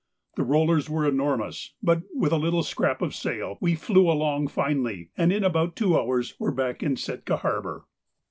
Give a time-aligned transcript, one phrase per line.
[0.35, 5.11] The rollers were enormous, but with a little scrap of sail we flew along finely,
[5.15, 7.85] and in about two hours were back in Sitka harbour.